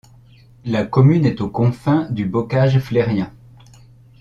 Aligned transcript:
La 0.65 0.83
commune 0.83 1.27
est 1.27 1.41
aux 1.41 1.49
confins 1.51 2.09
du 2.09 2.25
Bocage 2.25 2.79
flérien. 2.79 3.31